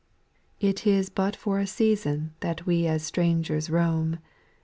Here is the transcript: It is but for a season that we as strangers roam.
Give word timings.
It 0.59 0.87
is 0.87 1.11
but 1.11 1.35
for 1.35 1.59
a 1.59 1.67
season 1.67 2.33
that 2.39 2.65
we 2.65 2.87
as 2.87 3.03
strangers 3.03 3.69
roam. 3.69 4.17